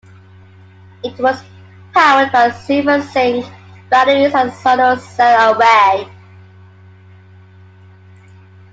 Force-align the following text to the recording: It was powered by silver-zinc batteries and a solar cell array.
It 1.03 1.19
was 1.19 1.43
powered 1.93 2.31
by 2.31 2.49
silver-zinc 2.49 3.45
batteries 3.87 4.33
and 4.33 4.49
a 4.49 4.51
solar 4.55 4.97
cell 4.97 5.53
array. 5.61 6.11